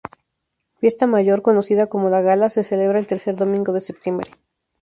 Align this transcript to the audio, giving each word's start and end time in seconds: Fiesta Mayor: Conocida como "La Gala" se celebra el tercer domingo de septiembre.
Fiesta 0.79 1.05
Mayor: 1.05 1.43
Conocida 1.43 1.85
como 1.85 2.09
"La 2.09 2.21
Gala" 2.23 2.49
se 2.49 2.63
celebra 2.63 2.97
el 2.97 3.05
tercer 3.05 3.35
domingo 3.35 3.71
de 3.71 3.81
septiembre. 3.81 4.31